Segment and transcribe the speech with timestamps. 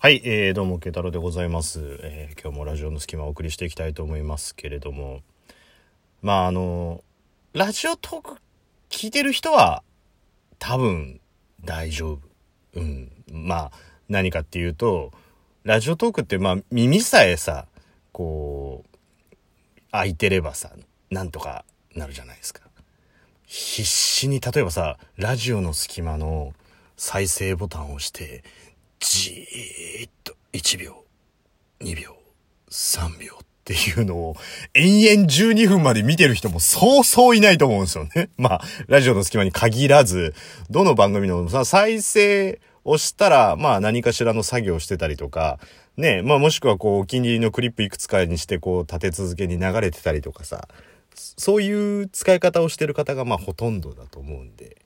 [0.00, 1.80] はい、えー、どうも、慶太郎でございます。
[2.04, 5.22] えー今日もラジオの隙間をお送りしていきたいと思いますけれども、
[6.22, 7.02] まあ、あの、
[7.52, 8.36] ラジオトーク
[8.90, 9.82] 聞いてる人は、
[10.60, 11.20] 多分、
[11.64, 12.20] 大丈夫。
[12.74, 13.10] うん。
[13.32, 13.72] まあ、
[14.08, 15.10] 何かっていうと、
[15.64, 17.66] ラジオトークって、まあ、耳さえさ、
[18.12, 18.96] こう、
[19.90, 20.70] 開いてればさ、
[21.10, 21.64] なんとか
[21.96, 22.62] なるじゃないですか。
[23.46, 26.54] 必死に、例えばさ、ラジオの隙間の
[26.96, 28.44] 再生ボタンを押して、
[29.00, 31.04] じーっと1秒、
[31.80, 32.16] 2秒、
[32.70, 34.36] 3秒っていうのを
[34.72, 38.30] 延々12分まで見てる人もそうそういないと思うんですよね。
[38.38, 40.34] まあ、ラジオの隙間に限らず、
[40.70, 45.58] どの番組の再生をしたら、まあ何かしらの作業をしてたりとか、
[45.98, 50.66] ね、まあもしくはこうお気に入りのクリップいくつかにしてこう立て続けに流れてたりとかさ、
[51.14, 54.76] そういう使い方をしてる方がまあほとんどだと思うんで、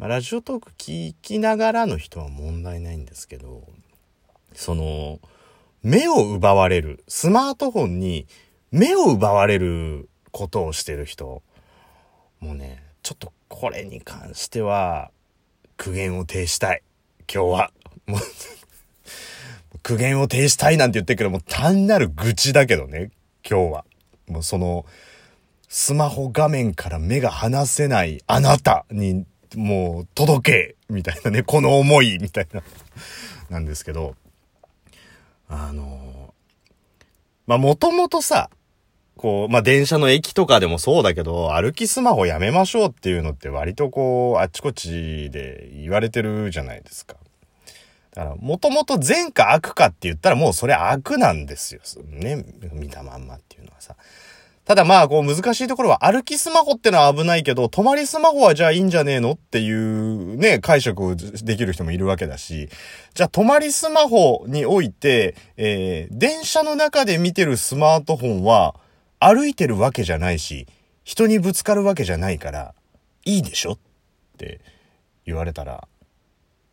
[0.00, 3.68] まあ、ラジオトーク聞きながらの人は問題ないんですけど、
[4.54, 5.20] その、
[5.82, 8.26] 目を奪われる、スマートフォンに
[8.70, 11.42] 目を奪われることをしてる人、
[12.40, 15.10] もうね、ちょっとこれに関しては、
[15.76, 16.82] 苦言を呈したい。
[17.30, 17.72] 今日は。
[18.06, 18.20] もう
[19.84, 23.10] 苦言を呈したいなんて言ってるけど、もう単なる愚痴だけどね、
[23.46, 23.84] 今日は。
[24.28, 24.86] もうその、
[25.68, 32.62] スマホ画面から目が離せないあなたに、もう届けみたいなね、この思いみたいな、
[33.48, 34.14] なんですけど、
[35.48, 36.34] あの、
[37.46, 38.50] まあ、もともとさ、
[39.16, 47.16] こう、まあ、電車の駅とかでもそうだけど、歩きスマホやめましょうっていうのって割とこう、あっちこっちで言われてるじゃないですか。
[48.14, 51.82] だから、もともと善か悪かって言ったらもうそれ悪なんですよ。
[52.06, 53.96] ね、見たまんまっていうのはさ。
[54.70, 62.68] ただまあ、こう難しいところは歩きスマホってのは危ないけど、泊まりスマホはじゃあいいんじゃねえのっていうね、解釈をできる人もいるわけだし、
[63.12, 68.76] じゃあ泊まりスマホにおいて、えー、電車の中で見てるスマートフォンは
[69.18, 70.68] 歩いてるわけじゃないし、
[71.02, 72.72] 人にぶつかるわけじゃないから、
[73.24, 73.78] いいでしょっ
[74.38, 74.60] て
[75.26, 75.88] 言われたら、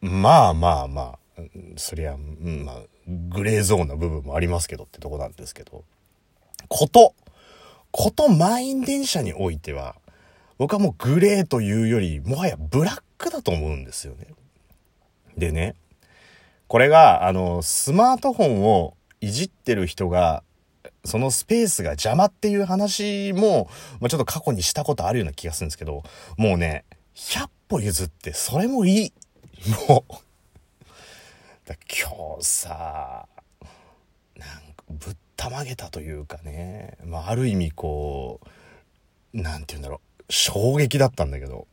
[0.02, 1.42] まあまあまあ、
[1.78, 2.76] そりゃ、うんまあ、
[3.08, 5.84] グレーゾーンな部分もありますけどってとこなんですけど、
[6.68, 7.16] こと、
[7.92, 9.96] こと満員電車においては、
[10.58, 14.28] 僕はもうグレーというより、もはやブラックだと思うんですよね。
[15.38, 15.76] でね、
[16.68, 20.44] これが、あの、スマートフォンをいじってる人が、
[21.06, 26.04] そのスペースが邪魔っていう話も、まあ、ちょっと過去にしたことあるような気がするんですけど、
[26.38, 29.14] もうね、100歩譲って、それもいい。
[29.88, 30.14] もう。
[31.66, 33.28] だ今日さ、
[34.36, 38.42] なんかぶったまげたというかね、まあ、ある意味こ
[39.34, 41.68] う、なんて言うんだろう、衝撃だったんだけど。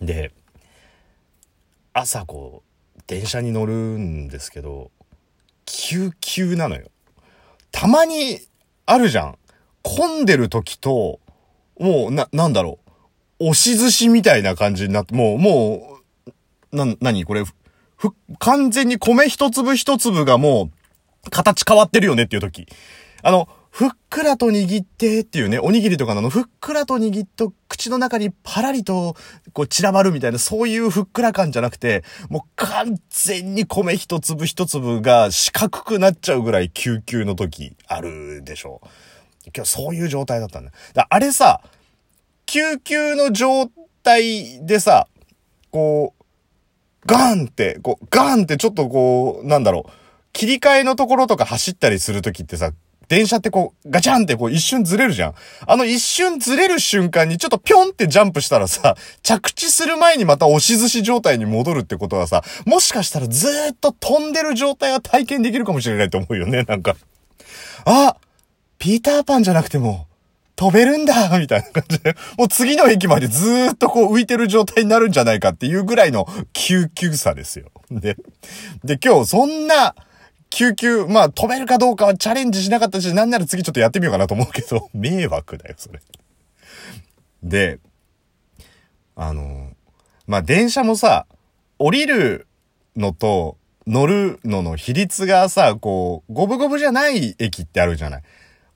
[0.00, 0.32] で、
[1.94, 2.62] 朝こ
[2.96, 4.90] う、電車に乗るんですけど、
[5.64, 6.90] 救急なのよ。
[7.72, 8.40] たまに
[8.86, 9.38] あるじゃん。
[9.82, 11.20] 混んでる時と、
[11.78, 12.78] もう、な、なんだろ
[13.40, 13.48] う。
[13.50, 16.00] 押し寿司みたいな感じになって、もう、も
[16.72, 17.44] う、な、なにこれ、
[17.96, 20.83] ふ、完全に米一粒一粒がもう、
[21.30, 22.66] 形変わってるよねっていう時。
[23.22, 29.16] あの、ふっくらと握ってっていうね、おにぎりとかのの、ふっくらと握っと口の中にパラリと、
[29.52, 38.88] こう散らばるみたいな、そういうふっくら感じゃなくて、もう完全に米一粒一粒が四角くなっちゃうぐらい救急の時あるでしょう。
[39.52, 40.70] 今日そういう状態だったんだ。
[40.92, 41.60] だあれさ、
[42.46, 43.70] 救急の状
[44.04, 45.08] 態でさ、
[45.72, 46.24] こう、
[47.06, 50.03] ガーンって、こう、ガーンってちょっとこう、なんだろう、
[50.34, 52.72] 切り替えのところとか走ったりするときってさ、
[53.08, 55.34] 電車ってこう、ガチャンってこう一瞬ずれるじゃん。
[55.66, 66.96] あの一瞬ずれる瞬間にちょっとぴょんってジャンプしたらさ、着地する前にまた押し寿司状態に戻るってことはさ、もしかしたらずーっと飛んでる状態は体験できるかもしれないと思うよね、なんか。
[67.84, 68.16] あ
[68.78, 70.06] ピーターパンじゃなくても、
[70.56, 77.66] 飛べるんだみたいな感じで、もう次の駅までずーっとこう浮いてる状態になるんじゃないかっていうぐらいの救急さですよ。
[77.90, 78.16] で、
[78.84, 79.94] で、今日そんな、
[80.50, 86.00] 救急、まあ飛べるかどうかはチャレンジしなかったし、なんなら次ちょっとやってみようかなと思うけど、 迷惑だよ、それ。
[87.42, 87.78] で、
[89.16, 89.72] あの、
[90.26, 91.26] まあ電車もさ、
[91.78, 92.46] 降りる
[92.96, 93.56] のと
[93.86, 98.22] 乗るのの比率がさ、こう、五分五分じゃない駅ってあるじゃない。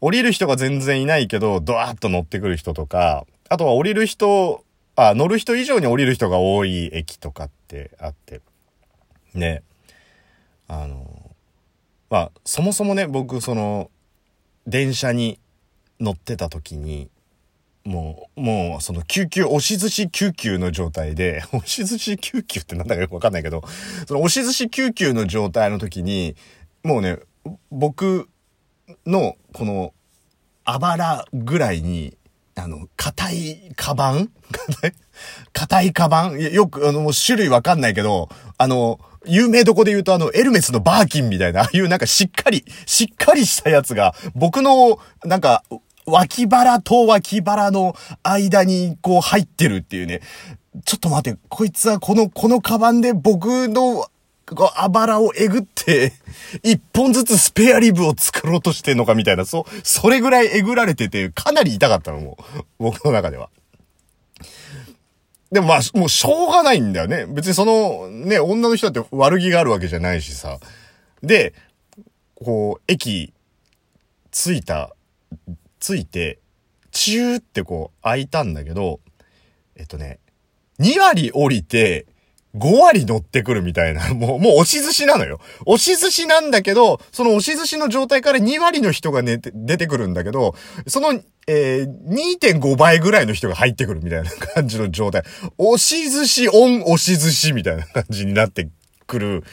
[0.01, 4.65] 降りる人が全然いないけど、ドワーッと乗ってくる人とか、あとは降りる人、
[4.97, 8.43] あ、乗る人以上に降りる人が多い駅とかってあって。
[9.35, 9.63] ね。
[10.69, 11.28] あの、
[12.11, 13.91] まあ、そもそもね、僕、その、
[14.67, 15.39] 電車に
[16.01, 17.11] 乗ってた時に、
[17.85, 23.63] もう、もう、その救急、押し寿司救急の状態で、 押し寿司救急ってなんだかよくわかんないけど、
[24.07, 26.37] その押し寿司救急の状態の時に、
[26.83, 27.19] もうね、
[27.71, 28.29] 僕
[29.07, 29.93] の、この、
[30.65, 32.17] あばらぐらいに、
[32.55, 34.31] あの、硬いカバン？
[35.53, 36.39] 硬いカバン？
[36.53, 38.29] よく、あの、種類わかんないけど、
[38.59, 38.99] あの、
[39.29, 45.63] 有名どこで言うとあの、エルメスのバーキンみたいな、ああいうなんかしっかり、しっかりしたやつが、僕の、なんか、
[46.07, 50.23] 脇腹と脇腹の間にこう入ってるっていうね。
[50.85, 54.07] ちょっと待って、こいつはこの、このカバンで僕の
[54.55, 56.13] こうあばらをえぐって、
[56.63, 62.39] 一本ずつスペアリブを作ろうとしてんのかみたいな、そ、それぐらいえぐられてて、かなり痛かったの、も。
[62.79, 63.51] 僕の中では。
[65.51, 67.27] でもまあ、もうしょうがないんだよね。
[67.27, 70.59] 別にその、ね、女の人だって悪気があるわけじゃないしさ。
[71.23, 71.55] で、
[72.35, 73.33] こう、駅、
[74.31, 74.95] 着いた、
[75.81, 76.39] 着いて、
[76.91, 79.01] チューってこう、開いたんだけど、
[79.77, 80.19] えっとね、
[80.81, 82.07] 2割降りて、
[82.57, 85.41] 5割乗ってくるみたいな、 もう、もう押し寿司なのよ。
[85.67, 90.55] 押し寿司なんだけど、その押し寿司の状態から2割の人が寝て、出てくるんだけど、
[90.87, 95.25] その、えー、2.5倍ぐらいの人が入ってくるみたいな感じの状態。
[95.57, 98.69] 押し寿司オン押し寿司みたいな感じになって
[99.07, 99.45] くる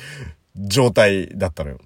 [0.57, 1.79] 状態だったのよ。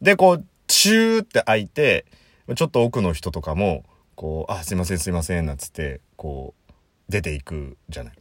[0.00, 2.06] で、こう、チューって開いて、
[2.54, 3.84] ちょっと奥の人とかも、
[4.14, 6.72] こう、あ、すいませんすいません、なんつって、こう、
[7.10, 8.14] 出ていくじゃない。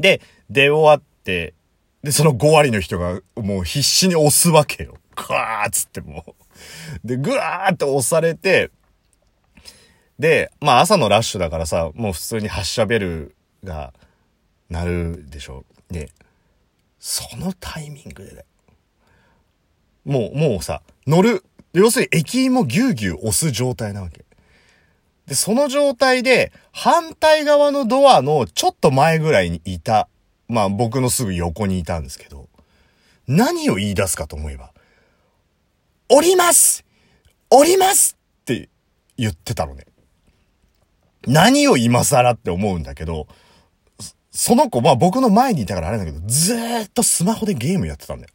[0.00, 0.20] で、
[0.50, 1.54] 出終わって、
[2.02, 4.96] で、その5割の人がもう必死に押すわけよ。
[5.14, 7.06] ぐわーっつってもう。
[7.06, 8.72] で、ぐわーって押されて、
[10.18, 13.92] で、まあ朝のラッシュだからさ、もう普通に発射ベルが
[14.70, 15.64] 鳴るでしょ。
[15.90, 16.10] で、
[16.98, 18.44] そのタイミングで。
[20.04, 24.24] もう、もうさ、乗る、要するに駅員もぎゅうぎゅう押す状態なわけ。
[25.26, 30.08] で、その状態で、反対側のドアのちょっと前ぐらいにいた、
[30.48, 32.48] まあ僕のすぐ横にいたんですけど、
[33.26, 34.72] 何を言い出すかと思えば、
[36.08, 36.86] 降ります
[37.50, 38.70] 降りますって
[39.18, 39.87] 言ってたのね。
[41.26, 43.26] 何を今更って思うんだけど、
[44.30, 48.32] その子、まあ僕の前にいたからあれだけど、ずーっとスマホでゲームやってたんだよ。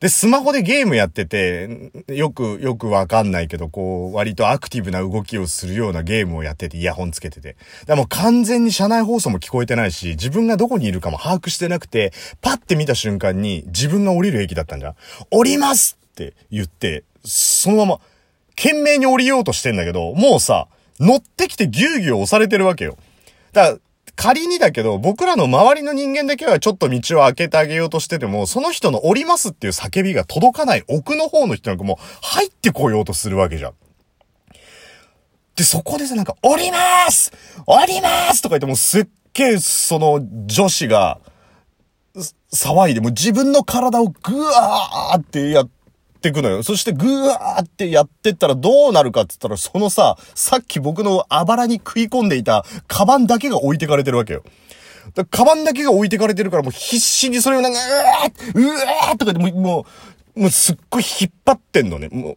[0.00, 7.56] で、スマホでゲームやってて、よく、よくわかんないけど、こう、割とアクティブな動きをするようなゲームをやってて、イヤホンつけてて。
[7.86, 12.12] でも完全に車内放送も聞こえてないし、自分がどこにいるかも把握してなくて、
[12.42, 14.94] パッて見た瞬間に自分が降りる駅だったんじゃん。
[15.30, 18.00] 降りますって言って、そのまま、
[18.54, 20.68] 懸命に降りようとしてんだけど、もうさ、
[21.00, 22.96] 乗ってきてギューギュー押されてるわけよ。
[23.52, 23.78] だから、
[24.16, 33.72] 仮にだけど、僕らの周りの人間だけはちょっと道を開けてあげようとしてても、その人の降りますっていう叫びが届かない奥の方の人なんかも入ってこようとするわけじゃん。
[35.54, 36.78] で、そこでさ、なんか、降りま
[37.10, 37.32] す
[37.66, 41.20] 降りますとか言ってもすっげえ、その女子が、
[42.52, 45.68] 騒いで、もう自分の体をぐわーってやっ
[46.16, 46.62] ってくのよ。
[46.62, 54.42] そしてぐわーってやってったらどうなるかって言ったら、そのさ、さっき僕のあばらに食い込んでいたカバンだけが置いてかれてるわけよ。
[55.14, 57.78] だカバンだけが置いてかれてるからもう必死にそれをなんか、
[58.54, 59.86] うわーうわーとかでもう、も
[60.36, 62.08] う、もうすっごい引っ張ってんのね。
[62.10, 62.36] も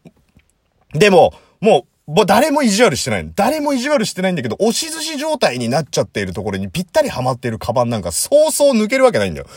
[0.93, 0.97] う。
[0.97, 9.47] でも、もう、もう誰も意地悪してない誰も意地悪してないんだけど、押し寿司状態になっちゃっているところにぴったりはまっているカバンなんかそうそう抜けるわけないんだよ。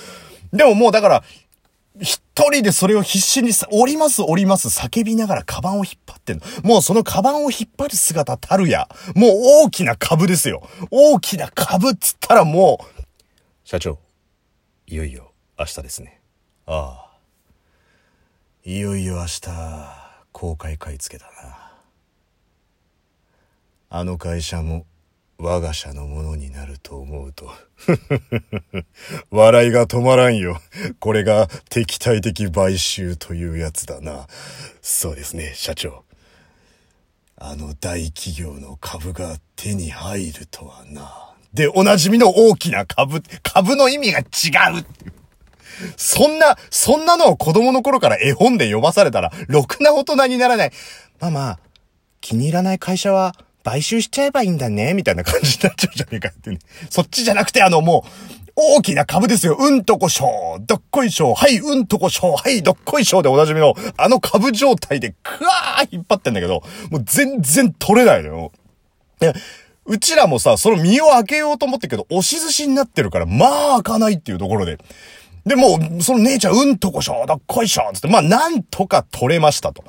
[0.53, 1.25] でももうだから、
[2.01, 6.45] 一人でそれを必死にさ降ります降ります叫びながらカバンを引っ張ってんの。
[6.63, 8.89] もうそのカバンを引っ張る姿たるや。
[9.15, 9.31] もう
[9.67, 10.67] 大きな株ですよ。
[10.91, 13.03] 大きな株っつったらもう、
[13.65, 13.99] 社長、
[14.87, 16.21] いよいよ明日ですね。
[16.67, 17.13] ああ。
[18.65, 19.41] いよいよ明日、
[20.33, 21.73] 公開買い付けだな。
[23.91, 24.87] あの会社も
[25.39, 27.51] 我が社のものになると思うと
[29.31, 30.61] 笑いが止まらんよ。
[31.01, 34.29] これが敵対的買収というやつだな。
[34.81, 36.05] そうですね、社長。
[37.37, 41.35] あの大企業の株が手に入るとはな。
[41.53, 44.87] で、おなじみの大きな株、株の意味が違う
[45.97, 50.73] そんな、そんなのを子供の頃から絵本で読まされたら、ろくな大人にならない。
[51.21, 51.59] ママ、
[52.21, 56.59] 気に入らない会社は買収しちゃえばいいんだね、みたいな感じになっちゃうじゃねえかってね。
[56.91, 58.11] そっちじゃなくて、あの、もう、
[58.55, 59.57] 大きな株ですよ。
[59.59, 60.65] うんとこしょう。
[60.67, 61.35] どっこいしょう。
[61.35, 62.37] はい、うんとこしょう。
[62.37, 68.53] はい、どっこいしょうでおなじみの、あの株状態で、くわー引っ張ってんだけど、もう全然取れないのよ。
[69.21, 69.33] で、
[69.87, 74.79] うちらもさ、その身を開けようと思ってけど、押し寿司になってるから、まあ開かないっていうところで。
[75.47, 79.85] で、もう、その姉ちゃん、うんとこしょう、どっこいしょう、つって、まあなんとか取れましたと。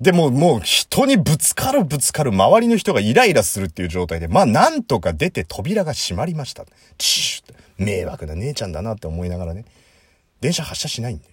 [0.00, 6.66] でももう人にぶつかるぶつかる周りの人がイライラするっていう状態で、まあなんとか出て扉が閉まりました。
[6.98, 9.64] チュー迷惑な姉ちゃんだなって思いながらね。
[10.40, 11.24] 電車発車しないんで。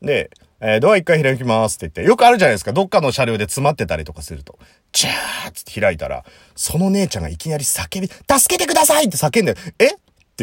[0.00, 0.30] で、
[0.60, 2.72] えー、ドア一回開きますって言って、よくあるじゃないですか。
[2.72, 4.58] どっかの車両で詰まってたりとかすると。
[4.92, 6.24] チャーって開いたら、
[6.56, 9.90] その姉ちゃんがいきなり叫び、助けてくださいって叫んで、え？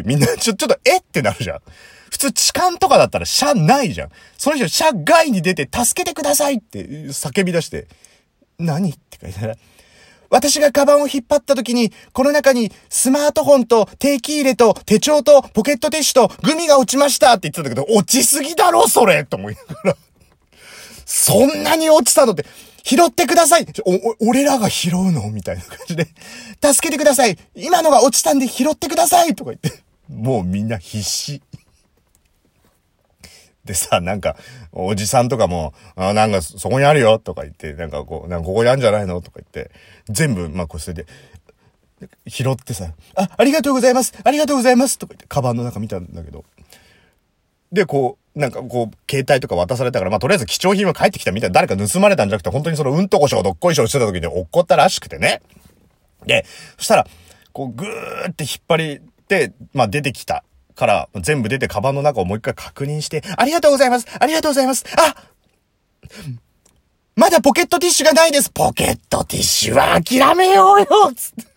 [0.01, 1.59] ってみんな、 ちょ、ちょっと、えってなるじゃん。
[2.11, 4.09] 普通痴漢とかだったら車ないじゃん。
[4.37, 7.87] その人車外に出て助けてくださいって叫び出して、
[8.57, 9.57] 何って書いてある。
[10.29, 19.97] 私がカバンを引っ張った時に、この中にスマートフォンと定期入れと手帳とポケットティッシュとグミが落ちましたって言ってたんだけど、落ちすぎだろそれと思いながら。
[21.05, 22.45] そんなに落ちたのって、
[22.83, 25.29] 拾ってくださいお、俺らが拾うの？
[25.31, 26.07] みたいな感じで。
[26.63, 29.84] 助けてください今のが落ちたんで拾ってくださいとか言って。
[30.09, 31.41] もうみんな必死。
[33.65, 34.37] でさ、なんか、
[34.71, 39.71] おじさんとかも、あなんか、そこにあるよとか言って、なんかこう、なんかここにあるんじゃないのとか言って、
[40.07, 41.07] 全部、まあ、こうそれで、
[42.27, 46.45] 拾ってさ、あ、ありがとうございますありがとうございますとか言って、カバンの中見たんだけど。
[47.71, 55.41] で、こう、なんかこう、携帯とか渡されたから、まあ、とりあえず貴重品は帰ってきたみたいな、誰か盗まれたんじゃなくて、本当にそのうんとこしょどっこいしょしてた時に落っこったらしくてね。
[56.25, 56.45] で、
[56.77, 57.07] そしたら、
[57.53, 59.01] こう、ぐーって引っ張り、
[59.73, 60.43] まあ、出てきた。
[60.75, 65.15] から、全部出てカバンの中をもう一回確認して、ありがとうございますありがとうございますあ
[67.15, 71.55] まだポケットティッシュがないですポケットティッシュは諦めようよつって。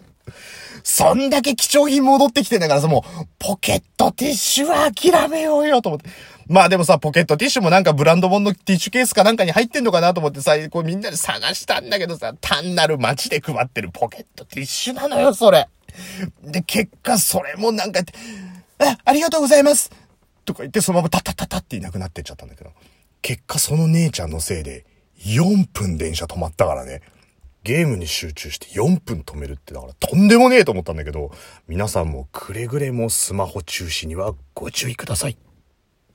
[0.84, 6.08] そんだけ貴重品戻ってきてんだからさ、もう、ポケットティッシュは諦めようよと思って。
[6.46, 15.68] まあでもさ、ポケットティッシュもなんかブランドもんのティッシュケースかなんかに入ってんのかなと思ってさ、こうみんなで探したんだけどさ、単なる街で配ってるポケットティッシュなのよ、それ。
[16.42, 18.00] で、結果それもなんか、
[18.78, 19.90] あ、ありがとうございます
[20.44, 22.72] とか言ってそのままタタタタっていなくなってっちゃったんだけど、
[23.22, 24.86] 結果その姉ちゃんのせいで
[25.24, 27.02] 4分電車止まったからね。
[27.64, 31.32] ゲームに集中して4分止めるってだからとんでもねえと思ったんだけど、
[31.66, 35.36] 皆さんもくれぐれもスマホ中止にはご注意ください。